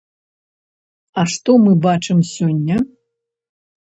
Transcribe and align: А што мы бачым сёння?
А 1.19 1.25
што 1.33 1.51
мы 1.65 1.73
бачым 1.87 2.23
сёння? 2.31 2.79